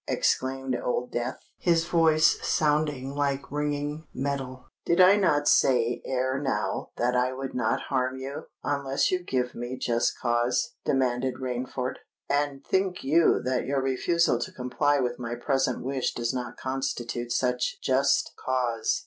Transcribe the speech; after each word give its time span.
exclaimed 0.07 0.75
Old 0.83 1.11
Death, 1.11 1.37
his 1.59 1.85
voice 1.85 2.39
sounding 2.41 3.13
like 3.13 3.51
ringing 3.51 4.07
metal. 4.15 4.65
"Did 4.83 4.99
I 4.99 5.15
not 5.15 5.47
say 5.47 6.01
ere 6.03 6.41
now 6.41 6.89
that 6.97 7.15
I 7.15 7.33
would 7.33 7.53
not 7.53 7.81
harm 7.89 8.17
you, 8.17 8.45
unless 8.63 9.11
you 9.11 9.21
gave 9.23 9.53
me 9.53 9.77
just 9.77 10.17
cause?" 10.19 10.73
demanded 10.85 11.35
Rainford. 11.35 11.97
"And 12.27 12.65
think 12.65 13.03
you 13.03 13.43
that 13.43 13.65
your 13.67 13.79
refusal 13.79 14.39
to 14.39 14.51
comply 14.51 14.99
with 14.99 15.19
my 15.19 15.35
present 15.35 15.83
wish 15.83 16.15
does 16.15 16.33
not 16.33 16.57
constitute 16.57 17.31
such 17.31 17.79
just 17.79 18.31
cause? 18.43 18.97